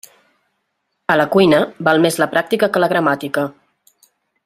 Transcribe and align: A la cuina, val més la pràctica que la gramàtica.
A 1.15 1.17
la 1.21 1.27
cuina, 1.35 1.59
val 1.89 2.03
més 2.07 2.19
la 2.25 2.29
pràctica 2.35 2.71
que 2.73 2.83
la 2.85 2.91
gramàtica. 2.95 3.49